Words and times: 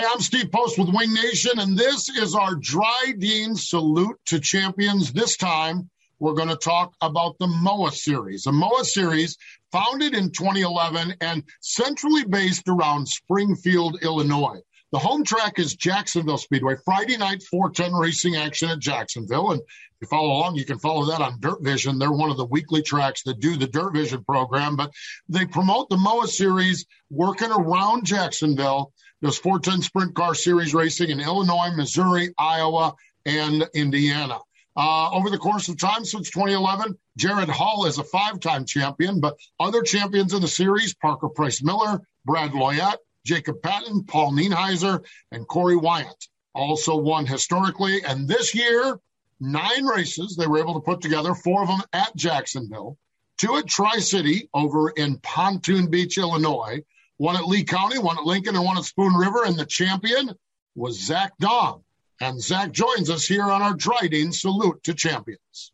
Hey, 0.00 0.06
I'm 0.10 0.20
Steve 0.20 0.50
Post 0.50 0.78
with 0.78 0.88
Wing 0.94 1.12
Nation, 1.12 1.58
and 1.58 1.76
this 1.76 2.08
is 2.08 2.34
our 2.34 2.54
Dryden 2.54 3.54
Salute 3.54 4.18
to 4.28 4.40
Champions. 4.40 5.12
This 5.12 5.36
time, 5.36 5.90
we're 6.18 6.32
going 6.32 6.48
to 6.48 6.56
talk 6.56 6.94
about 7.02 7.36
the 7.38 7.46
MOA 7.46 7.92
Series. 7.92 8.44
The 8.44 8.52
MOA 8.52 8.82
Series 8.86 9.36
founded 9.70 10.14
in 10.14 10.30
2011 10.30 11.16
and 11.20 11.44
centrally 11.60 12.24
based 12.24 12.66
around 12.66 13.08
Springfield, 13.08 13.98
Illinois. 14.00 14.60
The 14.90 14.98
home 14.98 15.22
track 15.22 15.58
is 15.58 15.74
Jacksonville 15.74 16.38
Speedway. 16.38 16.76
Friday 16.82 17.18
night 17.18 17.42
410 17.42 17.92
racing 17.92 18.36
action 18.36 18.70
at 18.70 18.78
Jacksonville. 18.78 19.52
And 19.52 19.60
if 19.60 19.66
you 20.00 20.08
follow 20.08 20.30
along, 20.30 20.56
you 20.56 20.64
can 20.64 20.78
follow 20.78 21.10
that 21.10 21.20
on 21.20 21.40
Dirt 21.40 21.62
Vision. 21.62 21.98
They're 21.98 22.10
one 22.10 22.30
of 22.30 22.38
the 22.38 22.46
weekly 22.46 22.80
tracks 22.80 23.22
that 23.24 23.38
do 23.38 23.58
the 23.58 23.66
Dirt 23.66 23.92
Vision 23.92 24.24
program, 24.24 24.76
but 24.76 24.92
they 25.28 25.44
promote 25.44 25.90
the 25.90 25.98
MOA 25.98 26.26
series 26.26 26.86
working 27.10 27.52
around 27.52 28.06
Jacksonville. 28.06 28.94
There's 29.20 29.38
410 29.38 29.82
Sprint 29.82 30.14
Car 30.14 30.34
Series 30.34 30.74
racing 30.74 31.10
in 31.10 31.20
Illinois, 31.20 31.70
Missouri, 31.76 32.32
Iowa, 32.38 32.94
and 33.26 33.68
Indiana. 33.74 34.38
Uh, 34.76 35.10
over 35.10 35.28
the 35.28 35.36
course 35.36 35.68
of 35.68 35.78
time 35.78 36.04
since 36.04 36.30
2011, 36.30 36.96
Jared 37.18 37.50
Hall 37.50 37.84
is 37.84 37.98
a 37.98 38.04
five 38.04 38.40
time 38.40 38.64
champion, 38.64 39.20
but 39.20 39.36
other 39.58 39.82
champions 39.82 40.32
in 40.32 40.40
the 40.40 40.48
series 40.48 40.94
Parker 40.94 41.28
Price 41.28 41.62
Miller, 41.62 42.00
Brad 42.24 42.52
Loyet, 42.52 42.96
Jacob 43.26 43.60
Patton, 43.62 44.04
Paul 44.04 44.32
Nienhiser, 44.32 45.04
and 45.32 45.46
Corey 45.46 45.76
Wyatt 45.76 46.28
also 46.54 46.96
won 46.96 47.26
historically. 47.26 48.02
And 48.02 48.26
this 48.26 48.54
year, 48.54 48.98
nine 49.38 49.84
races 49.84 50.34
they 50.34 50.46
were 50.46 50.58
able 50.58 50.74
to 50.74 50.80
put 50.80 51.02
together, 51.02 51.34
four 51.34 51.62
of 51.62 51.68
them 51.68 51.82
at 51.92 52.16
Jacksonville, 52.16 52.96
two 53.36 53.56
at 53.56 53.66
Tri 53.66 53.98
City 53.98 54.48
over 54.54 54.90
in 54.90 55.18
Pontoon 55.18 55.88
Beach, 55.88 56.16
Illinois, 56.16 56.80
one 57.20 57.36
at 57.36 57.46
Lee 57.46 57.64
County, 57.64 57.98
one 57.98 58.16
at 58.16 58.24
Lincoln, 58.24 58.56
and 58.56 58.64
one 58.64 58.78
at 58.78 58.84
Spoon 58.84 59.12
River. 59.12 59.44
And 59.44 59.54
the 59.54 59.66
champion 59.66 60.30
was 60.74 60.98
Zach 60.98 61.32
Daum. 61.38 61.82
And 62.18 62.40
Zach 62.40 62.72
joins 62.72 63.10
us 63.10 63.26
here 63.26 63.42
on 63.42 63.60
our 63.60 63.74
Dryden 63.74 64.32
Salute 64.32 64.82
to 64.84 64.94
Champions. 64.94 65.72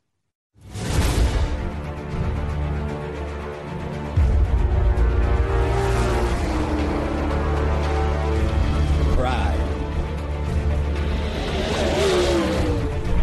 Pride. 9.14 9.60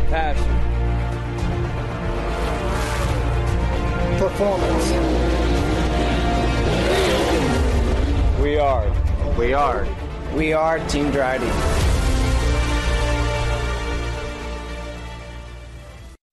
Passion. 0.10 0.60
Performance. 4.18 4.73
We 9.38 9.52
are. 9.56 9.88
We 10.36 10.54
are 10.54 10.78
Team 10.90 11.10
Dryden. 11.10 11.48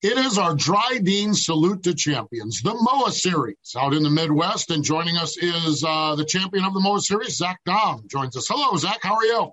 It 0.03 0.19
is 0.19 0.37
our 0.37 0.55
Dryden 0.55 1.35
Salute 1.35 1.83
to 1.85 1.95
Champions, 1.95 2.61
the 2.61 2.75
MOA 2.75 3.11
Series 3.11 3.57
out 3.75 3.95
in 3.95 4.03
the 4.03 4.11
Midwest. 4.11 4.71
And 4.71 4.85
joining 4.85 5.17
us 5.17 5.39
is 5.39 5.83
uh, 5.83 6.15
the 6.17 6.27
champion 6.27 6.67
of 6.67 6.75
the 6.75 6.81
MOA 6.81 7.01
Series, 7.01 7.37
Zach 7.37 7.61
Daum, 7.67 8.07
joins 8.07 8.37
us. 8.37 8.47
Hello, 8.47 8.77
Zach. 8.77 8.99
How 9.03 9.15
are 9.15 9.25
you? 9.25 9.53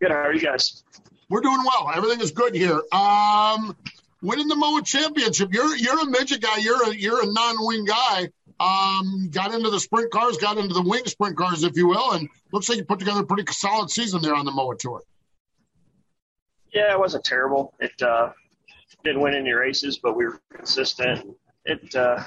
Good. 0.00 0.12
How 0.12 0.18
are 0.18 0.32
you 0.32 0.40
guys? 0.40 0.84
We're 1.28 1.40
doing 1.40 1.64
well. 1.64 1.90
Everything 1.92 2.20
is 2.20 2.30
good 2.30 2.54
here. 2.54 2.80
Um, 2.92 3.76
winning 4.22 4.46
the 4.46 4.56
MOA 4.56 4.82
Championship. 4.82 5.52
You're 5.52 5.76
you're 5.76 5.98
a 6.00 6.06
midget 6.06 6.42
guy. 6.42 6.58
You're 6.58 6.90
a 6.90 6.94
you're 6.94 7.22
a 7.22 7.26
non-wing 7.26 7.86
guy. 7.86 8.28
Um, 8.58 9.28
got 9.30 9.52
into 9.52 9.68
the 9.68 9.80
sprint 9.80 10.10
cars, 10.10 10.38
got 10.38 10.56
into 10.56 10.72
the 10.72 10.82
wing 10.82 11.04
sprint 11.06 11.36
cars, 11.36 11.62
if 11.62 11.76
you 11.76 11.88
will, 11.88 12.12
and 12.12 12.28
looks 12.52 12.68
like 12.68 12.78
you 12.78 12.84
put 12.84 12.98
together 12.98 13.20
a 13.20 13.26
pretty 13.26 13.44
solid 13.52 13.90
season 13.90 14.22
there 14.22 14.34
on 14.34 14.46
the 14.46 14.52
MOA 14.52 14.76
Tour. 14.78 15.02
Yeah, 16.72 16.92
it 16.92 16.98
wasn't 16.98 17.24
terrible. 17.24 17.74
It 17.80 18.00
uh, 18.00 18.32
didn't 19.04 19.20
win 19.20 19.34
any 19.34 19.52
races, 19.52 19.98
but 19.98 20.16
we 20.16 20.24
were 20.24 20.40
consistent. 20.54 21.36
It 21.64 21.94
uh, 21.94 22.22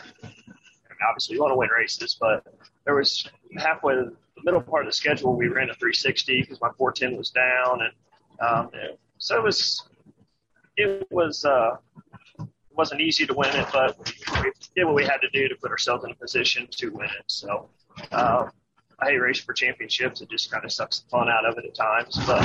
obviously 1.08 1.36
you 1.36 1.42
want 1.42 1.52
to 1.52 1.58
win 1.58 1.70
races, 1.76 2.18
but 2.20 2.46
there 2.86 2.96
was 2.96 3.28
halfway 3.58 3.96
the 3.96 4.16
middle 4.44 4.62
part 4.62 4.84
of 4.84 4.88
the 4.88 4.96
schedule 4.96 5.36
we 5.36 5.48
ran 5.48 5.70
a 5.70 5.74
360 5.74 6.42
because 6.42 6.62
my 6.62 6.70
410 6.78 7.18
was 7.18 7.30
down, 7.32 7.82
and 7.82 7.94
um, 8.40 8.72
so 9.18 9.38
it 9.38 9.44
was 9.44 9.88
it 10.78 11.08
was 11.12 11.44
uh, 11.44 11.76
wasn't 12.80 13.02
easy 13.02 13.28
to 13.28 13.34
win 13.34 13.54
it, 13.54 13.68
but 13.74 13.98
we 14.42 14.52
did 14.74 14.86
what 14.86 14.96
we 14.96 15.04
had 15.04 15.18
to 15.18 15.30
do 15.34 15.50
to 15.50 15.56
put 15.56 15.70
ourselves 15.70 16.06
in 16.06 16.12
a 16.12 16.16
position 16.16 16.66
to 16.72 16.88
win 16.92 17.10
it. 17.10 17.26
So 17.28 17.70
um, 18.14 18.52
I 19.00 19.10
hate 19.10 19.18
racing 19.18 19.44
for 19.46 19.54
championships; 19.54 20.22
it 20.22 20.30
just 20.30 20.50
kind 20.50 20.64
of 20.64 20.72
sucks 20.72 21.00
the 21.00 21.10
fun 21.10 21.30
out 21.30 21.46
of 21.46 21.58
it 21.58 21.66
at 21.66 21.76
times. 21.76 22.18
But 22.26 22.42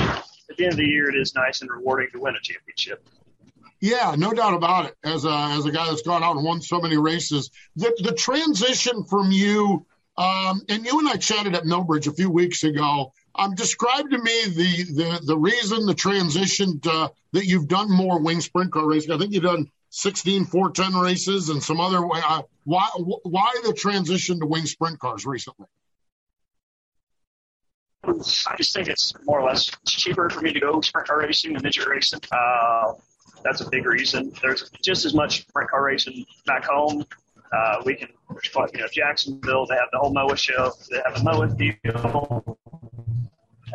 at 0.51 0.57
the 0.57 0.65
end 0.65 0.73
of 0.73 0.79
the 0.79 0.87
year, 0.87 1.09
it 1.09 1.15
is 1.15 1.37
nice 1.37 1.63
and 1.63 1.71
rewarding 1.71 2.09
to 2.15 2.19
win 2.19 2.35
a 2.35 2.41
championship. 2.43 3.07
Yeah, 3.81 4.17
no 4.19 4.33
doubt 4.33 4.55
about 4.55 4.87
it. 4.87 4.97
As 5.05 5.25
a 5.25 5.33
as 5.57 5.67
a 5.67 5.71
guy 5.71 5.87
that's 5.87 6.03
gone 6.03 6.25
out 6.25 6.35
and 6.35 6.45
won 6.45 6.61
so 6.61 6.81
many 6.81 6.97
races, 6.97 7.51
the 7.77 7.95
the 8.03 8.13
transition 8.13 9.05
from 9.05 9.31
you 9.31 9.87
um, 10.17 10.63
and 10.69 10.85
you 10.85 10.99
and 10.99 11.09
I 11.09 11.17
chatted 11.17 11.55
at 11.55 11.65
Millbridge 11.65 12.07
a 12.07 12.13
few 12.13 12.31
weeks 12.31 12.63
ago. 12.63 13.13
Um, 13.37 13.55
describe 13.55 14.11
to 14.11 14.19
me 14.19 14.45
the 14.47 14.85
the 14.95 15.21
the 15.25 15.37
reason 15.37 15.87
the 15.87 15.95
transition 15.95 16.79
to, 16.81 17.11
that 17.33 17.47
you've 17.47 17.67
done 17.67 17.91
more 17.91 18.21
wing 18.21 18.41
sprint 18.41 18.73
car 18.73 18.87
racing. 18.87 19.11
I 19.11 19.19
think 19.19 19.33
you've 19.33 19.43
done 19.43 19.71
16 19.95 20.47
410 20.47 21.01
races 21.01 21.51
and 21.51 21.63
some 21.63 21.81
other 21.81 22.05
way. 22.05 22.21
Uh, 22.27 22.43
why 22.65 22.89
why 22.97 23.55
the 23.65 23.73
transition 23.73 24.41
to 24.41 24.47
wing 24.47 24.67
sprint 24.67 24.99
cars 24.99 25.25
recently? 25.25 25.67
I 28.05 28.57
just 28.57 28.75
think 28.75 28.89
it's 28.89 29.15
more 29.25 29.41
or 29.41 29.49
less 29.49 29.71
cheaper 29.87 30.29
for 30.29 30.41
me 30.41 30.53
to 30.53 30.59
go 30.59 30.81
sprint 30.81 31.07
car 31.07 31.21
racing 31.21 31.53
than 31.53 31.63
midget 31.63 31.87
racing. 31.87 32.21
Uh, 32.33 32.95
that's 33.45 33.61
a 33.61 33.71
big 33.71 33.87
reason. 33.87 34.33
There's 34.43 34.69
just 34.83 35.05
as 35.05 35.15
much 35.15 35.43
sprint 35.43 35.71
car 35.71 35.85
racing 35.85 36.27
back 36.45 36.65
home. 36.65 37.05
Uh, 37.53 37.83
we 37.85 37.95
can, 37.95 38.09
you 38.29 38.81
know, 38.81 38.89
Jacksonville, 38.91 39.65
they 39.67 39.77
have 39.77 39.89
the 39.93 39.99
whole 39.99 40.13
MOA 40.13 40.37
show, 40.37 40.73
they 40.91 41.01
have 41.07 41.21
a 41.21 41.23
MOA 41.23 41.55
deal. 41.55 42.59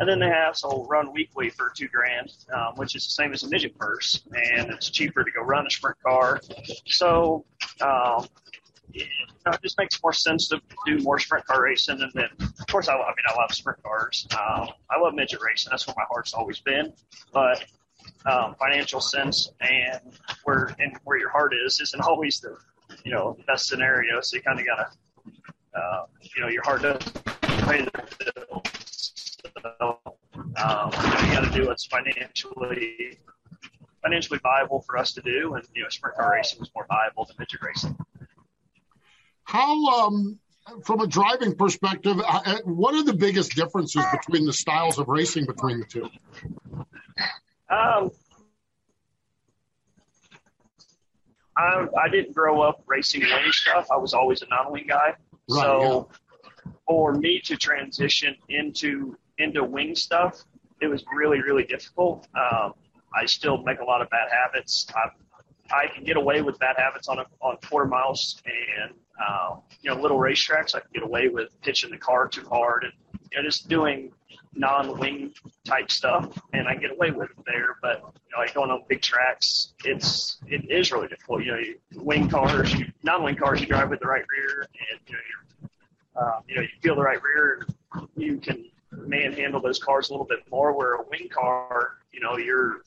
And 0.00 0.08
then 0.08 0.18
they 0.18 0.28
have 0.28 0.56
so 0.56 0.86
run 0.88 1.12
weekly 1.12 1.50
for 1.50 1.70
two 1.76 1.86
grand, 1.88 2.32
um, 2.54 2.74
which 2.76 2.96
is 2.96 3.04
the 3.04 3.10
same 3.10 3.34
as 3.34 3.42
a 3.42 3.48
midget 3.48 3.78
purse, 3.78 4.22
and 4.32 4.70
it's 4.70 4.88
cheaper 4.88 5.22
to 5.22 5.30
go 5.30 5.42
run 5.42 5.66
a 5.66 5.70
sprint 5.70 5.98
car. 6.02 6.40
So 6.86 7.44
um, 7.82 8.26
it, 8.94 9.06
it 9.46 9.62
just 9.62 9.76
makes 9.78 10.02
more 10.02 10.14
sense 10.14 10.48
to 10.48 10.60
do 10.86 10.98
more 11.00 11.18
sprint 11.18 11.46
car 11.46 11.62
racing. 11.62 12.00
And 12.00 12.10
then, 12.14 12.28
of 12.40 12.66
course, 12.68 12.88
I, 12.88 12.94
I 12.94 12.96
mean, 12.96 13.26
I 13.26 13.36
love 13.36 13.52
sprint 13.52 13.82
cars. 13.82 14.26
Um, 14.32 14.68
I 14.90 14.98
love 14.98 15.14
midget 15.14 15.40
racing. 15.46 15.68
That's 15.70 15.86
where 15.86 15.94
my 15.96 16.04
heart's 16.10 16.32
always 16.32 16.60
been. 16.60 16.94
But 17.32 17.64
um, 18.24 18.54
financial 18.58 19.00
sense 19.00 19.50
and 19.60 20.00
where 20.44 20.74
and 20.78 20.96
where 21.04 21.18
your 21.18 21.30
heart 21.30 21.52
is 21.66 21.80
isn't 21.80 22.00
always 22.06 22.40
the 22.40 22.56
you 23.04 23.12
know 23.12 23.36
best 23.46 23.66
scenario. 23.66 24.20
So 24.20 24.36
you 24.36 24.42
kind 24.42 24.58
of 24.58 24.66
gotta 24.66 24.88
uh, 25.74 26.06
you 26.22 26.42
know 26.42 26.48
your 26.48 26.62
heart 26.62 26.82
doesn't 26.82 27.24
pay 27.42 27.82
the. 27.82 28.69
So, 29.62 29.98
um, 30.34 30.90
you, 30.92 31.32
got 31.32 31.44
to 31.44 31.50
do 31.52 31.66
what's 31.66 31.86
financially 31.86 33.18
financially 34.02 34.40
viable 34.42 34.80
for 34.82 34.96
us 34.96 35.12
to 35.12 35.20
do, 35.22 35.54
and 35.54 35.64
you 35.74 35.82
know 35.82 35.88
sprint 35.88 36.16
car 36.16 36.32
racing 36.32 36.58
was 36.58 36.70
more 36.74 36.86
viable 36.88 37.26
than 37.26 37.36
midget 37.38 37.60
racing. 37.62 37.96
How 39.44 40.06
um 40.06 40.38
from 40.84 41.00
a 41.00 41.06
driving 41.06 41.54
perspective, 41.54 42.18
uh, 42.20 42.40
uh, 42.44 42.58
what 42.64 42.94
are 42.94 43.02
the 43.02 43.14
biggest 43.14 43.54
differences 43.54 44.04
between 44.12 44.46
the 44.46 44.52
styles 44.52 44.98
of 44.98 45.08
racing 45.08 45.46
between 45.46 45.80
the 45.80 45.86
two? 45.86 46.08
Um, 47.68 48.10
I, 51.56 51.86
I 52.00 52.08
didn't 52.10 52.34
grow 52.34 52.62
up 52.62 52.82
racing 52.86 53.22
wing 53.22 53.52
stuff. 53.52 53.88
I 53.90 53.96
was 53.96 54.14
always 54.14 54.42
a 54.42 54.46
non-wing 54.48 54.86
guy. 54.88 55.14
Right, 55.48 55.62
so 55.62 56.08
yeah. 56.10 56.72
for 56.86 57.14
me 57.14 57.40
to 57.44 57.56
transition 57.56 58.36
into 58.48 59.16
into 59.40 59.64
wing 59.64 59.94
stuff, 59.94 60.44
it 60.80 60.88
was 60.88 61.04
really 61.14 61.40
really 61.42 61.64
difficult. 61.64 62.28
Um, 62.34 62.74
I 63.14 63.26
still 63.26 63.62
make 63.62 63.80
a 63.80 63.84
lot 63.84 64.02
of 64.02 64.10
bad 64.10 64.28
habits. 64.30 64.86
I, 64.94 65.10
I 65.74 65.86
can 65.88 66.04
get 66.04 66.16
away 66.16 66.42
with 66.42 66.58
bad 66.58 66.76
habits 66.78 67.08
on 67.08 67.18
a, 67.18 67.26
on 67.40 67.56
quarter 67.68 67.86
miles 67.86 68.40
and 68.44 68.92
um, 69.20 69.62
you 69.82 69.90
know 69.90 70.00
little 70.00 70.18
racetracks. 70.18 70.74
I 70.74 70.80
can 70.80 70.90
get 70.92 71.02
away 71.02 71.28
with 71.28 71.48
pitching 71.62 71.90
the 71.90 71.98
car 71.98 72.28
too 72.28 72.46
hard 72.48 72.84
and 72.84 72.92
you 73.32 73.38
know, 73.38 73.44
just 73.44 73.68
doing 73.68 74.12
non-wing 74.54 75.32
type 75.64 75.90
stuff, 75.90 76.40
and 76.52 76.66
I 76.66 76.74
get 76.74 76.90
away 76.90 77.10
with 77.10 77.30
it 77.30 77.44
there. 77.46 77.76
But 77.80 77.98
you 77.98 78.36
know, 78.36 78.38
like 78.38 78.54
going 78.54 78.70
on 78.70 78.82
big 78.88 79.00
tracks, 79.02 79.74
it's 79.84 80.38
it 80.46 80.70
is 80.70 80.90
really 80.92 81.08
difficult. 81.08 81.44
You 81.44 81.52
know, 81.52 81.58
you, 81.58 81.76
wing 81.94 82.28
cars, 82.28 82.72
you, 82.74 82.86
non-wing 83.02 83.36
cars, 83.36 83.60
you 83.60 83.66
drive 83.66 83.90
with 83.90 84.00
the 84.00 84.06
right 84.06 84.24
rear, 84.28 84.62
and 84.62 85.00
you 85.06 85.14
know, 85.14 85.20
you're, 85.30 86.26
um, 86.26 86.42
you 86.48 86.54
know, 86.56 86.62
you 86.62 86.68
feel 86.82 86.96
the 86.96 87.02
right 87.02 87.22
rear, 87.22 87.66
you 88.16 88.38
can 88.38 88.69
manhandle 88.92 89.60
those 89.60 89.78
cars 89.78 90.10
a 90.10 90.12
little 90.12 90.26
bit 90.26 90.40
more. 90.50 90.76
Where 90.76 90.94
a 90.94 91.02
wing 91.08 91.28
car, 91.28 91.98
you 92.12 92.20
know, 92.20 92.36
you're 92.36 92.82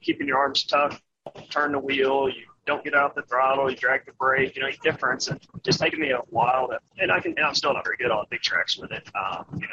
keeping 0.00 0.26
your 0.26 0.38
arms 0.38 0.64
tucked, 0.64 1.02
turn 1.50 1.72
the 1.72 1.78
wheel, 1.78 2.28
you 2.28 2.44
don't 2.66 2.84
get 2.84 2.94
out 2.94 3.14
the 3.14 3.22
throttle, 3.22 3.70
you 3.70 3.76
drag 3.76 4.04
the 4.06 4.12
brake, 4.12 4.54
you 4.54 4.62
know, 4.62 4.68
difference. 4.82 5.28
And 5.28 5.40
just 5.64 5.80
taking 5.80 6.00
me 6.00 6.10
a 6.10 6.18
while 6.28 6.68
to, 6.68 6.78
and 6.98 7.10
I 7.10 7.20
can, 7.20 7.32
and 7.36 7.46
I'm 7.46 7.54
still 7.54 7.72
not 7.72 7.84
very 7.84 7.96
good 7.96 8.10
on 8.10 8.26
big 8.30 8.42
tracks 8.42 8.76
with 8.76 8.92
it. 8.92 9.08
Um, 9.14 9.58
you 9.58 9.66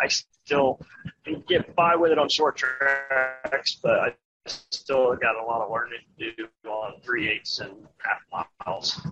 I 0.00 0.08
still 0.08 0.80
can 1.24 1.42
get 1.48 1.74
by 1.74 1.96
with 1.96 2.12
it 2.12 2.18
on 2.18 2.28
short 2.28 2.56
tracks, 2.56 3.78
but 3.82 3.98
I 3.98 4.14
still 4.46 5.14
got 5.16 5.36
a 5.36 5.44
lot 5.44 5.60
of 5.60 5.70
learning 5.70 5.98
to 6.18 6.32
do 6.36 6.70
on 6.70 7.00
three 7.02 7.28
eighths 7.28 7.58
and 7.58 7.72
half 7.98 8.46
miles. 8.66 9.06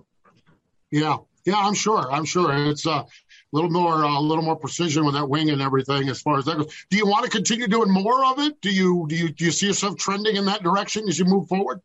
Yeah, 0.91 1.17
yeah, 1.45 1.57
I'm 1.57 1.75
sure. 1.75 2.11
I'm 2.11 2.25
sure 2.25 2.51
it's 2.69 2.85
a 2.85 3.05
little 3.51 3.69
more, 3.69 4.05
uh, 4.05 4.19
a 4.19 4.21
little 4.21 4.43
more 4.43 4.55
precision 4.55 5.05
with 5.05 5.15
that 5.15 5.27
wing 5.27 5.49
and 5.49 5.61
everything 5.61 6.09
as 6.09 6.21
far 6.21 6.37
as 6.37 6.45
that 6.45 6.57
goes. 6.57 6.85
Do 6.89 6.97
you 6.97 7.07
want 7.07 7.25
to 7.25 7.31
continue 7.31 7.67
doing 7.67 7.91
more 7.91 8.25
of 8.25 8.39
it? 8.39 8.59
Do 8.61 8.69
you 8.69 9.05
do 9.09 9.15
you 9.15 9.29
do 9.29 9.45
you 9.45 9.51
see 9.51 9.67
yourself 9.67 9.97
trending 9.97 10.35
in 10.35 10.45
that 10.45 10.63
direction 10.63 11.07
as 11.07 11.17
you 11.17 11.25
move 11.25 11.47
forward? 11.47 11.81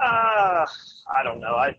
Uh, 0.00 0.66
I 1.14 1.22
don't 1.22 1.40
know. 1.40 1.54
I 1.54 1.76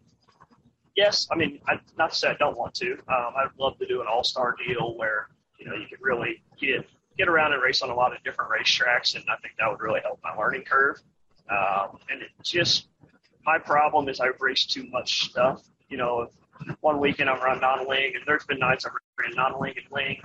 yes, 0.95 1.27
I 1.31 1.35
mean, 1.35 1.59
I, 1.67 1.79
not 1.97 2.11
to 2.11 2.17
say 2.17 2.29
I 2.29 2.35
don't 2.35 2.57
want 2.57 2.73
to. 2.75 2.93
Um, 2.93 3.33
I'd 3.35 3.49
love 3.57 3.77
to 3.79 3.87
do 3.87 4.01
an 4.01 4.07
all 4.07 4.23
star 4.23 4.55
deal 4.65 4.95
where 4.97 5.27
you 5.61 5.69
know, 5.69 5.75
you 5.75 5.85
could 5.87 6.01
really 6.01 6.43
get 6.59 6.85
get 7.17 7.27
around 7.27 7.53
and 7.53 7.61
race 7.61 7.81
on 7.81 7.89
a 7.89 7.95
lot 7.95 8.15
of 8.15 8.23
different 8.23 8.51
racetracks, 8.51 9.15
and 9.15 9.23
I 9.29 9.35
think 9.41 9.55
that 9.59 9.69
would 9.69 9.81
really 9.81 9.99
help 10.01 10.19
my 10.23 10.33
learning 10.33 10.63
curve. 10.63 10.97
Um, 11.49 11.99
and 12.09 12.21
it's 12.21 12.49
just 12.49 12.87
my 13.45 13.57
problem 13.57 14.09
is 14.09 14.19
I've 14.19 14.39
raced 14.39 14.71
too 14.71 14.87
much 14.89 15.29
stuff. 15.29 15.61
You 15.89 15.97
know, 15.97 16.29
one 16.81 16.99
weekend 16.99 17.29
I'm 17.29 17.41
running 17.41 17.61
non-wing, 17.61 18.13
and 18.15 18.23
there's 18.25 18.45
been 18.45 18.59
nights 18.59 18.85
I've 18.85 18.93
ran 19.19 19.35
non-wing 19.35 19.73
and 19.77 19.87
wing 19.91 20.21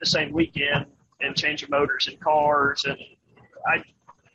the 0.00 0.06
same 0.06 0.32
weekend, 0.32 0.86
and 1.20 1.36
changing 1.36 1.68
motors 1.70 2.08
and 2.08 2.18
cars. 2.20 2.84
And 2.84 2.98
I, 3.66 3.82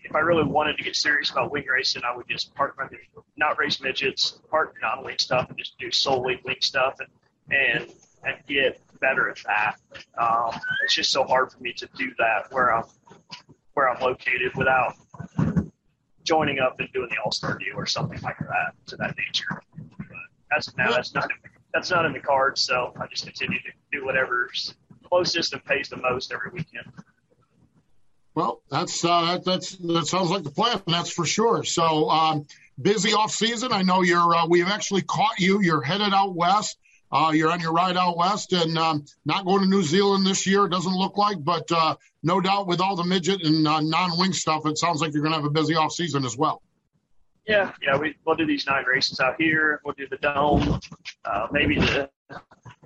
if 0.03 0.15
I 0.15 0.19
really 0.19 0.45
wanted 0.45 0.77
to 0.77 0.83
get 0.83 0.95
serious 0.95 1.29
about 1.29 1.51
wing 1.51 1.65
racing, 1.69 2.03
I 2.05 2.15
would 2.15 2.27
just 2.29 2.55
park 2.55 2.75
my 2.77 2.87
not 3.35 3.57
race 3.59 3.81
midgets, 3.81 4.39
park 4.49 4.75
non-wing 4.81 5.17
stuff, 5.19 5.49
and 5.49 5.57
just 5.57 5.77
do 5.77 5.91
solely 5.91 6.39
wing 6.45 6.57
stuff, 6.61 6.95
and 6.99 7.09
and 7.51 7.91
and 8.23 8.37
get 8.47 8.81
better 8.99 9.29
at 9.29 9.37
that. 9.45 9.75
Um, 10.17 10.59
it's 10.83 10.95
just 10.95 11.11
so 11.11 11.23
hard 11.23 11.51
for 11.51 11.59
me 11.59 11.73
to 11.73 11.87
do 11.97 12.11
that 12.17 12.51
where 12.51 12.73
I'm 12.73 12.85
where 13.73 13.89
I'm 13.89 14.01
located 14.01 14.55
without 14.55 14.95
joining 16.23 16.59
up 16.59 16.79
and 16.79 16.91
doing 16.93 17.09
the 17.09 17.17
All 17.23 17.31
Star 17.31 17.57
deal 17.57 17.75
or 17.75 17.85
something 17.85 18.19
like 18.21 18.39
that 18.39 18.73
to 18.87 18.95
that 18.97 19.15
nature. 19.17 19.61
As 20.55 20.75
now, 20.77 20.91
that's 20.91 21.13
not 21.13 21.29
that's 21.73 21.91
not 21.91 22.05
in 22.05 22.13
the 22.13 22.19
cards. 22.19 22.61
So 22.61 22.93
I 22.99 23.07
just 23.07 23.25
continue 23.25 23.59
to 23.59 23.71
do 23.91 24.05
whatever's 24.05 24.75
closest 25.03 25.53
and 25.53 25.63
pays 25.65 25.89
the 25.89 25.97
most 25.97 26.31
every 26.31 26.51
weekend. 26.51 26.85
Well, 28.35 28.61
that's 28.69 29.03
uh, 29.03 29.33
that, 29.33 29.45
that's 29.45 29.77
that 29.77 30.07
sounds 30.07 30.29
like 30.29 30.43
the 30.43 30.51
plan. 30.51 30.81
That's 30.87 31.11
for 31.11 31.25
sure. 31.25 31.63
So 31.63 32.09
um, 32.09 32.45
busy 32.81 33.13
off 33.13 33.31
season. 33.31 33.71
I 33.71 33.81
know 33.81 34.03
you're. 34.03 34.35
Uh, 34.35 34.47
we've 34.47 34.67
actually 34.67 35.01
caught 35.01 35.39
you. 35.39 35.61
You're 35.61 35.81
headed 35.81 36.13
out 36.13 36.35
west. 36.35 36.77
Uh, 37.11 37.31
you're 37.33 37.49
on 37.49 37.61
your 37.61 37.71
ride 37.71 37.95
out 37.95 38.17
west 38.17 38.51
and 38.51 38.77
um, 38.77 39.05
not 39.25 39.45
going 39.45 39.61
to 39.61 39.67
New 39.67 39.81
Zealand 39.81 40.25
this 40.25 40.45
year, 40.45 40.65
it 40.65 40.69
doesn't 40.69 40.93
look 40.93 41.17
like, 41.17 41.41
but 41.41 41.65
uh, 41.71 41.95
no 42.21 42.41
doubt 42.41 42.67
with 42.67 42.81
all 42.81 42.97
the 42.97 43.03
midget 43.03 43.43
and 43.43 43.65
uh, 43.65 43.79
non 43.79 44.17
wing 44.19 44.33
stuff, 44.33 44.65
it 44.65 44.77
sounds 44.77 44.99
like 44.99 45.13
you're 45.13 45.23
going 45.23 45.31
to 45.31 45.37
have 45.37 45.45
a 45.45 45.49
busy 45.49 45.75
off 45.75 45.93
season 45.93 46.25
as 46.25 46.37
well. 46.37 46.61
Yeah, 47.47 47.71
yeah, 47.81 47.97
we, 47.97 48.15
we'll 48.25 48.35
do 48.35 48.45
these 48.45 48.65
nine 48.67 48.83
races 48.85 49.21
out 49.21 49.35
here. 49.39 49.79
We'll 49.85 49.93
do 49.97 50.05
the 50.09 50.17
dome, 50.17 50.79
uh, 51.23 51.47
maybe 51.51 51.75
the 51.75 52.09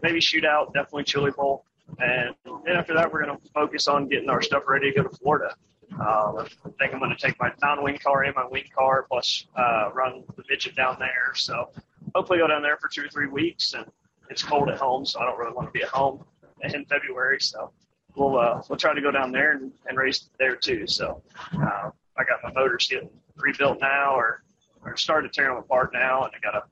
maybe 0.04 0.20
shootout, 0.20 0.74
definitely 0.74 1.04
Chili 1.06 1.32
Bowl, 1.32 1.66
and 2.00 2.36
then 2.66 2.76
after 2.76 2.94
that, 2.94 3.12
we're 3.12 3.26
going 3.26 3.36
to 3.36 3.50
focus 3.54 3.88
on 3.88 4.08
getting 4.08 4.30
our 4.30 4.42
stuff 4.42 4.64
ready 4.68 4.92
to 4.92 5.02
go 5.02 5.08
to 5.08 5.16
Florida. 5.18 5.56
Um, 5.94 6.38
I 6.38 6.70
think 6.80 6.94
I'm 6.94 7.00
going 7.00 7.10
to 7.10 7.18
take 7.18 7.40
my 7.40 7.52
non-wing 7.62 7.98
car 7.98 8.24
and 8.24 8.36
my 8.36 8.46
wing 8.50 8.66
car, 8.78 9.06
plus 9.10 9.48
uh, 9.58 9.90
run 9.94 10.24
the 10.38 10.44
midget 10.48 10.76
down 10.76 10.98
there. 11.00 11.34
So 11.36 11.70
hopefully 12.16 12.40
go 12.40 12.48
down 12.48 12.62
there 12.62 12.78
for 12.78 12.88
two 12.88 13.02
or 13.02 13.10
three 13.10 13.28
weeks 13.28 13.74
and 13.74 13.86
it's 14.30 14.44
cold 14.44 14.70
at 14.70 14.78
home, 14.78 15.06
so 15.06 15.20
I 15.20 15.26
don't 15.26 15.38
really 15.38 15.54
want 15.54 15.68
to 15.68 15.72
be 15.72 15.84
at 15.84 15.90
home 15.90 16.24
in 16.64 16.86
February. 16.86 17.42
So 17.42 17.72
we'll 18.16 18.38
uh, 18.38 18.62
we'll 18.70 18.78
try 18.78 18.94
to 18.94 19.02
go 19.02 19.12
down 19.12 19.32
there 19.32 19.52
and, 19.52 19.72
and 19.88 19.98
race 19.98 20.30
there 20.40 20.56
too. 20.56 20.88
So 20.88 21.22
uh, 21.56 21.90
I 22.18 22.24
got 22.24 22.40
my 22.44 22.52
motors 22.54 22.88
getting 22.88 23.10
rebuilt 23.36 23.80
now, 23.82 24.16
or 24.16 24.44
or 24.84 24.94
to 24.94 25.30
tear 25.30 25.48
them 25.50 25.58
apart 25.58 25.92
now, 25.94 26.24
and 26.24 26.34
I 26.36 26.40
got 26.40 26.56
a, 26.56 26.64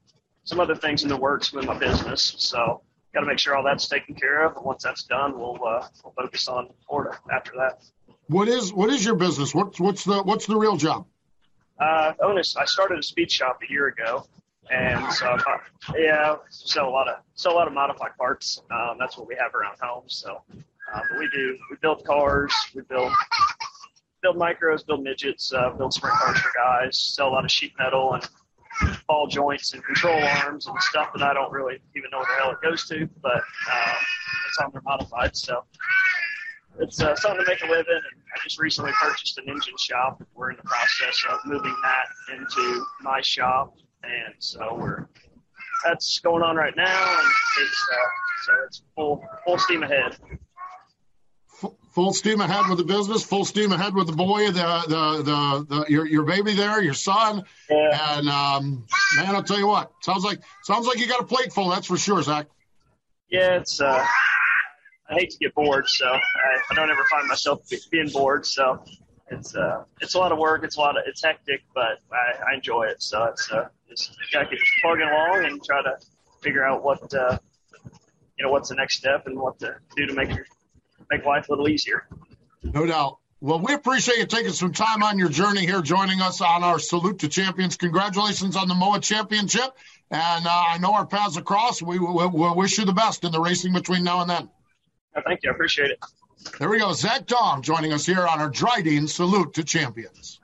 some 0.44 0.60
other 0.60 0.76
things 0.76 1.04
in 1.04 1.10
the 1.10 1.18
works 1.18 1.54
with 1.54 1.66
my 1.66 1.78
business. 1.78 2.36
So 2.38 2.82
got 3.14 3.22
to 3.22 3.26
make 3.26 3.40
sure 3.40 3.56
all 3.56 3.64
that's 3.64 3.88
taken 3.88 4.16
care 4.16 4.46
of. 4.46 4.56
And 4.56 4.66
once 4.66 4.84
that's 4.84 5.04
done, 5.04 5.38
we'll 5.38 5.60
uh, 5.66 5.88
we'll 6.04 6.14
focus 6.16 6.48
on 6.48 6.70
Florida 6.88 7.18
after 7.32 7.52
that. 7.58 7.84
What 8.28 8.48
is 8.48 8.74
what 8.74 8.90
is 8.90 9.04
your 9.04 9.16
business? 9.16 9.54
What's 9.56 9.80
what's 9.80 10.04
the 10.04 10.22
what's 10.24 10.46
the 10.46 10.56
real 10.56 10.78
job? 10.78 11.06
Uh, 11.80 12.14
Onus, 12.22 12.56
I 12.58 12.66
started 12.66 13.00
a 13.00 13.04
speed 13.04 13.32
shop 13.32 13.60
a 13.68 13.72
year 13.72 13.88
ago, 13.88 14.26
and 14.70 15.12
so 15.14 15.28
uh, 15.28 15.58
yeah, 15.96 16.36
sell 16.50 16.88
a 16.88 16.92
lot 16.92 17.08
of 17.08 17.18
sell 17.36 17.54
a 17.54 17.56
lot 17.56 17.68
of 17.68 17.74
modified 17.74 18.16
parts. 18.18 18.62
Um, 18.70 18.98
that's 19.00 19.18
what 19.18 19.28
we 19.28 19.36
have 19.40 19.56
around 19.56 19.78
home. 19.82 20.04
So, 20.08 20.42
uh, 20.94 21.02
but 21.10 21.20
we 21.20 21.30
do 21.34 21.58
we 21.72 21.78
build 21.82 22.04
cars, 22.06 22.54
we 22.76 22.82
build 22.84 23.12
build 24.22 24.38
micros, 24.38 24.86
build 24.86 25.04
midgets, 25.04 25.54
uh, 25.54 25.70
build 25.72 25.94
sprint 25.94 26.16
cars 26.16 26.40
for 26.40 26.52
guys. 26.56 26.98
Sell 26.98 27.30
a 27.30 27.32
lot 27.32 27.46
of 27.46 27.52
sheet 27.52 27.74
metal 27.80 28.14
and 28.14 28.28
ball 29.08 29.28
joints 29.28 29.74
and 29.74 29.84
control 29.84 30.22
arms 30.22 30.68
and 30.68 30.76
stuff 30.82 31.10
that 31.14 31.24
I 31.24 31.34
don't 31.34 31.52
really 31.52 31.80
even 31.96 32.10
know 32.12 32.20
where 32.20 32.28
the 32.28 32.44
hell 32.44 32.52
it 32.52 32.62
goes 32.62 32.88
to, 32.88 33.10
but 33.22 33.34
um, 33.34 33.96
it's 34.48 34.58
on 34.64 34.72
their 34.72 34.82
modified. 34.84 35.36
So 35.36 35.64
it's 36.80 37.02
uh, 37.02 37.16
something 37.16 37.46
to 37.46 37.50
make 37.50 37.64
a 37.64 37.68
living. 37.68 37.86
And 37.88 38.22
I 38.36 38.40
just 38.44 38.60
recently 38.60 38.92
purchased 39.02 39.38
an 39.38 39.46
engine 39.48 39.78
shop. 39.78 40.22
We're 40.34 40.52
in 40.52 40.58
the 40.58 40.64
process 40.64 41.24
of 41.30 41.40
moving 41.46 41.76
that 41.84 42.36
into 42.36 42.86
my 43.02 43.22
shop 43.22 43.76
and 44.04 44.34
so 44.40 44.76
we're 44.76 45.08
that's 45.84 46.20
going 46.20 46.44
on 46.44 46.56
right 46.56 46.76
now, 46.76 47.18
and 47.20 47.28
it's 47.62 47.90
uh, 47.92 48.46
so 48.46 48.54
it's 48.66 48.82
full 48.96 49.26
full 49.46 49.58
steam 49.58 49.84
ahead. 49.84 50.18
Full 52.00 52.14
steam 52.14 52.40
ahead 52.40 52.70
with 52.70 52.78
the 52.78 52.86
business. 52.86 53.26
Full 53.26 53.44
steam 53.44 53.74
ahead 53.74 53.94
with 53.94 54.08
the 54.08 54.14
boy, 54.14 54.46
the 54.52 54.84
the 54.88 55.22
the, 55.22 55.66
the 55.68 55.86
your 55.90 56.08
your 56.08 56.24
baby 56.24 56.54
there, 56.54 56.82
your 56.82 56.94
son, 56.94 57.44
yeah. 57.70 58.16
and 58.18 58.30
um, 58.30 58.86
man, 59.18 59.36
I'll 59.36 59.44
tell 59.44 59.60
you 59.60 59.68
what, 59.68 59.92
sounds 60.00 60.24
like 60.24 60.40
sounds 60.64 60.88
like 60.88 60.98
you 60.98 61.10
got 61.10 61.20
a 61.20 61.26
plate 61.26 61.52
full. 61.52 61.68
That's 61.68 61.88
for 61.88 61.98
sure, 61.98 62.22
Zach. 62.22 62.48
Yeah, 63.30 63.58
it's. 63.58 63.82
Uh, 63.82 64.02
I 65.10 65.14
hate 65.14 65.32
to 65.32 65.38
get 65.40 65.54
bored, 65.54 65.90
so 65.90 66.06
I, 66.06 66.20
I 66.72 66.74
don't 66.74 66.90
ever 66.90 67.04
find 67.12 67.28
myself 67.28 67.68
being 67.92 68.08
bored. 68.08 68.46
So 68.46 68.82
it's 69.30 69.54
uh, 69.54 69.84
it's 70.00 70.16
a 70.16 70.20
lot 70.20 70.32
of 70.32 70.38
work. 70.38 70.64
It's 70.64 70.78
a 70.78 70.80
lot 70.80 70.98
of 70.98 71.04
it's 71.06 71.22
hectic, 71.22 71.64
but 71.76 72.00
I, 72.14 72.52
I 72.52 72.56
enjoy 72.56 72.84
it. 72.84 73.04
So 73.04 73.26
it's 73.26 73.52
uh, 73.52 73.68
just 73.90 74.16
gotta 74.32 74.46
keep 74.46 74.60
plugging 74.82 75.10
along 75.10 75.44
and 75.44 75.62
try 75.62 75.82
to 75.82 75.98
figure 76.40 76.66
out 76.66 76.82
what 76.82 77.14
uh, 77.14 77.38
you 78.38 78.46
know 78.46 78.52
what's 78.52 78.70
the 78.70 78.76
next 78.76 78.96
step 78.96 79.28
and 79.28 79.38
what 79.38 79.60
to 79.60 79.76
do 79.98 80.06
to 80.06 80.14
make 80.14 80.34
your 80.34 80.46
make 81.10 81.26
life 81.26 81.50
a 81.50 81.52
little 81.52 81.68
easier. 81.68 82.08
No 82.64 82.86
doubt. 82.86 83.18
Well, 83.42 83.60
we 83.60 83.74
appreciate 83.74 84.18
you 84.18 84.26
taking 84.26 84.52
some 84.52 84.74
time 84.74 85.02
on 85.02 85.18
your 85.18 85.30
journey 85.30 85.66
here, 85.66 85.82
joining 85.82 86.20
us 86.20 86.42
on 86.42 86.62
our 86.62 86.78
Salute 86.78 87.20
to 87.20 87.30
Champions. 87.30 87.78
Congratulations 87.78 88.58
on 88.58 88.68
the 88.68 88.76
MOA 88.76 89.00
Championship. 89.00 89.78
And 90.12 90.46
uh, 90.46 90.64
I 90.70 90.78
know 90.80 90.94
our 90.94 91.06
paths 91.06 91.38
across. 91.38 91.82
We, 91.82 92.00
we, 92.00 92.26
we 92.28 92.52
wish 92.52 92.78
you 92.78 92.86
the 92.86 92.94
best 92.94 93.24
in 93.24 93.32
the 93.32 93.40
racing 93.40 93.72
between 93.72 94.04
now 94.04 94.22
and 94.22 94.30
then. 94.30 94.50
thank 95.26 95.42
you. 95.44 95.52
I 95.52 95.54
appreciate 95.54 95.92
it. 95.92 96.00
There 96.58 96.70
we 96.70 96.80
go. 96.80 96.92
Zach 96.92 97.28
Daum 97.28 97.62
joining 97.62 97.94
us 97.94 98.06
here 98.06 98.28
on 98.28 98.40
our 98.40 98.50
Dryden 98.50 99.08
Salute 99.08 99.54
to 99.54 99.64
Champions. 99.64 100.40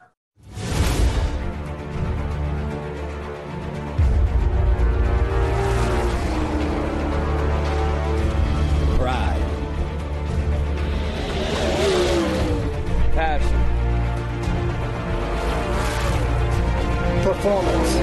Performance. 17.45 17.93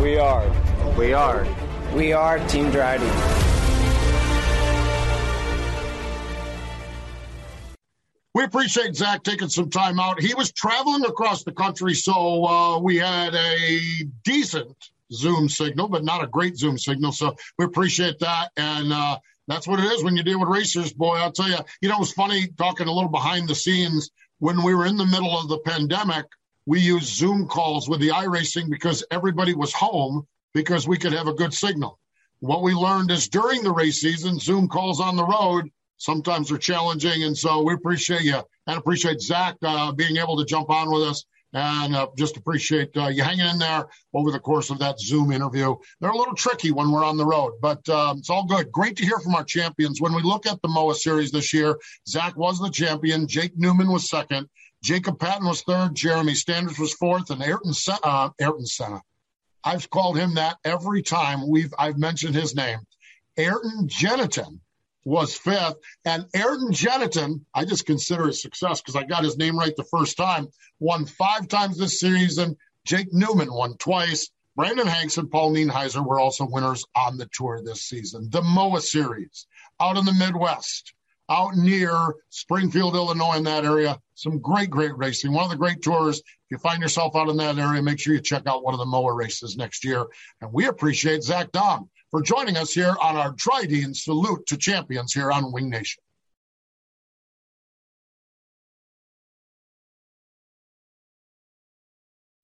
We 0.00 0.16
are. 0.16 0.50
We 0.96 1.12
are. 1.12 1.46
We 1.94 2.14
are 2.14 2.38
Team 2.48 2.70
Dryden. 2.70 3.10
We 8.32 8.44
appreciate 8.44 8.94
Zach 8.94 9.22
taking 9.24 9.50
some 9.50 9.68
time 9.68 10.00
out. 10.00 10.22
He 10.22 10.32
was 10.32 10.50
traveling 10.52 11.04
across 11.04 11.44
the 11.44 11.52
country, 11.52 11.92
so 11.92 12.46
uh, 12.46 12.78
we 12.78 12.96
had 12.96 13.34
a 13.34 13.80
decent 14.24 14.74
Zoom 15.12 15.50
signal, 15.50 15.88
but 15.88 16.02
not 16.02 16.24
a 16.24 16.28
great 16.28 16.56
Zoom 16.56 16.78
signal. 16.78 17.12
So 17.12 17.36
we 17.58 17.66
appreciate 17.66 18.20
that. 18.20 18.52
And 18.56 18.90
uh, 18.90 19.18
that's 19.48 19.68
what 19.68 19.80
it 19.80 19.92
is 19.92 20.02
when 20.02 20.16
you 20.16 20.22
deal 20.22 20.40
with 20.40 20.48
racers, 20.48 20.94
boy. 20.94 21.16
I'll 21.16 21.32
tell 21.32 21.50
you, 21.50 21.58
you 21.82 21.90
know, 21.90 21.96
it 21.96 22.00
was 22.00 22.12
funny 22.12 22.46
talking 22.56 22.86
a 22.86 22.92
little 22.92 23.10
behind 23.10 23.48
the 23.48 23.54
scenes 23.54 24.10
when 24.40 24.62
we 24.62 24.74
were 24.74 24.86
in 24.86 24.96
the 24.96 25.06
middle 25.06 25.38
of 25.38 25.48
the 25.48 25.58
pandemic. 25.60 26.26
We 26.66 26.80
used 26.80 27.06
Zoom 27.06 27.46
calls 27.46 27.88
with 27.88 28.00
the 28.00 28.08
iRacing 28.08 28.68
because 28.68 29.04
everybody 29.10 29.54
was 29.54 29.72
home 29.72 30.26
because 30.52 30.86
we 30.86 30.98
could 30.98 31.12
have 31.12 31.26
a 31.26 31.34
good 31.34 31.54
signal. 31.54 31.98
What 32.40 32.62
we 32.62 32.74
learned 32.74 33.10
is 33.10 33.28
during 33.28 33.62
the 33.62 33.72
race 33.72 34.00
season, 34.00 34.38
Zoom 34.38 34.68
calls 34.68 35.00
on 35.00 35.16
the 35.16 35.24
road 35.24 35.70
sometimes 36.00 36.50
are 36.50 36.58
challenging. 36.58 37.22
And 37.24 37.36
so 37.36 37.62
we 37.62 37.74
appreciate 37.74 38.22
you 38.22 38.40
and 38.66 38.78
appreciate 38.78 39.20
Zach 39.20 39.56
uh, 39.62 39.92
being 39.92 40.16
able 40.16 40.38
to 40.38 40.44
jump 40.44 40.70
on 40.70 40.90
with 40.90 41.02
us 41.02 41.24
and 41.52 41.94
uh, 41.94 42.08
just 42.16 42.36
appreciate 42.36 42.96
uh, 42.96 43.08
you 43.08 43.22
hanging 43.22 43.46
in 43.46 43.58
there 43.58 43.86
over 44.14 44.30
the 44.30 44.38
course 44.38 44.70
of 44.70 44.78
that 44.78 45.00
Zoom 45.00 45.32
interview. 45.32 45.74
They're 46.00 46.10
a 46.10 46.16
little 46.16 46.34
tricky 46.34 46.70
when 46.70 46.90
we're 46.90 47.04
on 47.04 47.16
the 47.16 47.26
road, 47.26 47.54
but 47.60 47.86
um, 47.88 48.18
it's 48.18 48.30
all 48.30 48.46
good. 48.46 48.70
Great 48.70 48.96
to 48.96 49.04
hear 49.04 49.18
from 49.18 49.34
our 49.34 49.44
champions. 49.44 50.00
When 50.00 50.14
we 50.14 50.22
look 50.22 50.46
at 50.46 50.60
the 50.62 50.68
MOA 50.68 50.94
series 50.94 51.30
this 51.30 51.52
year, 51.52 51.78
Zach 52.08 52.36
was 52.36 52.58
the 52.58 52.70
champion. 52.70 53.26
Jake 53.26 53.52
Newman 53.56 53.90
was 53.90 54.08
second. 54.08 54.48
Jacob 54.82 55.18
Patton 55.18 55.46
was 55.46 55.62
third. 55.62 55.94
Jeremy 55.94 56.34
Standards 56.34 56.78
was 56.78 56.94
fourth, 56.94 57.30
and 57.30 57.42
Ayrton 57.42 57.72
uh, 58.02 58.30
Ayrton 58.40 58.66
Senna. 58.66 59.02
I've 59.62 59.90
called 59.90 60.16
him 60.16 60.34
that 60.34 60.56
every 60.64 61.02
time 61.02 61.48
we've 61.48 61.74
I've 61.78 61.98
mentioned 61.98 62.34
his 62.34 62.54
name. 62.54 62.78
Ayrton 63.36 63.88
Gennetten 63.88 64.60
was 65.04 65.36
fifth. 65.36 65.76
And 66.04 66.26
Ayrton 66.34 66.72
Gennetten, 66.72 67.44
I 67.54 67.64
just 67.64 67.86
consider 67.86 68.28
a 68.28 68.32
success 68.32 68.80
because 68.80 68.96
I 68.96 69.04
got 69.04 69.24
his 69.24 69.38
name 69.38 69.58
right 69.58 69.74
the 69.76 69.84
first 69.84 70.16
time, 70.16 70.48
won 70.78 71.06
five 71.06 71.48
times 71.48 71.78
this 71.78 72.00
season. 72.00 72.56
Jake 72.84 73.12
Newman 73.12 73.52
won 73.52 73.76
twice. 73.78 74.30
Brandon 74.56 74.86
Hanks 74.86 75.16
and 75.16 75.30
Paul 75.30 75.52
Nienhiser 75.52 76.04
were 76.04 76.20
also 76.20 76.46
winners 76.48 76.84
on 76.94 77.16
the 77.16 77.28
tour 77.32 77.62
this 77.64 77.82
season. 77.82 78.28
The 78.30 78.42
MOA 78.42 78.80
Series 78.80 79.46
out 79.80 79.96
in 79.96 80.04
the 80.04 80.12
Midwest, 80.12 80.92
out 81.30 81.54
near 81.56 82.14
Springfield, 82.28 82.94
Illinois, 82.94 83.36
in 83.36 83.44
that 83.44 83.64
area. 83.64 83.98
Some 84.14 84.40
great, 84.40 84.68
great 84.68 84.96
racing. 84.98 85.32
One 85.32 85.44
of 85.44 85.50
the 85.50 85.56
great 85.56 85.80
tours. 85.80 86.18
If 86.18 86.24
you 86.50 86.58
find 86.58 86.82
yourself 86.82 87.14
out 87.16 87.28
in 87.28 87.36
that 87.38 87.58
area, 87.58 87.80
make 87.80 88.00
sure 88.00 88.12
you 88.12 88.20
check 88.20 88.42
out 88.46 88.64
one 88.64 88.74
of 88.74 88.80
the 88.80 88.86
MOA 88.86 89.14
races 89.14 89.56
next 89.56 89.84
year. 89.84 90.04
And 90.40 90.52
we 90.52 90.66
appreciate 90.66 91.22
Zach 91.22 91.52
Daum 91.52 91.88
for 92.10 92.22
joining 92.22 92.56
us 92.56 92.72
here 92.72 92.96
on 93.00 93.16
our 93.16 93.32
Dryden 93.32 93.94
Salute 93.94 94.46
to 94.46 94.56
Champions 94.56 95.12
here 95.12 95.30
on 95.30 95.52
Wing 95.52 95.70
Nation. 95.70 96.02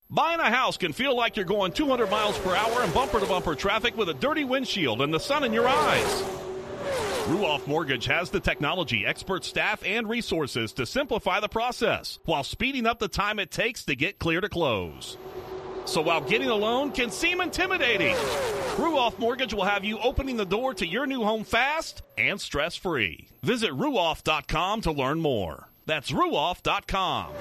Buying 0.08 0.38
a 0.38 0.49
house 0.50 0.76
can 0.76 0.92
feel 0.92 1.16
like 1.16 1.35
you're 1.35 1.44
going 1.44 1.73
200 1.73 2.08
miles 2.08 2.38
per 2.38 2.54
hour 2.54 2.85
in 2.85 2.90
bumper 2.92 3.18
to 3.18 3.26
bumper 3.26 3.56
traffic 3.56 3.96
with 3.96 4.08
a 4.08 4.14
dirty 4.14 4.44
windshield 4.44 5.02
and 5.02 5.12
the 5.12 5.18
sun 5.18 5.42
in 5.42 5.52
your 5.52 5.66
eyes. 5.66 6.23
Ruoff 7.26 7.66
Mortgage 7.66 8.04
has 8.04 8.30
the 8.30 8.38
technology, 8.38 9.04
expert 9.04 9.44
staff, 9.44 9.82
and 9.85 10.08
resources 10.08 10.73
to 10.75 10.87
simplify 10.87 11.40
the 11.40 11.49
process 11.49 12.20
while 12.25 12.44
speeding 12.44 12.87
up 12.87 13.00
the 13.00 13.08
time 13.08 13.40
it 13.40 13.50
takes 13.50 13.85
to 13.87 13.96
get 13.96 14.20
clear 14.20 14.40
to 14.40 14.49
close. 14.49 15.16
So 15.87 16.02
while 16.02 16.21
getting 16.21 16.49
a 16.50 16.55
loan 16.55 16.93
can 16.93 17.11
seem 17.11 17.40
intimidating, 17.40 18.14
Ruoff 18.76 19.19
Mortgage 19.19 19.55
will 19.55 19.64
have 19.64 19.85
you 19.85 19.99
opening 20.00 20.37
the 20.37 20.45
door 20.45 20.75
to 20.75 20.87
your 20.87 21.07
new 21.07 21.23
home 21.23 21.45
fast 21.45 22.02
and 22.19 22.40
stress 22.40 22.76
free. 22.76 23.28
Visit 23.43 23.71
ruoff.com 23.71 24.83
to 24.83 24.93
learn 24.93 25.21
more. 25.21 25.71
That's 25.87 26.11
ruoff.com. 26.11 27.33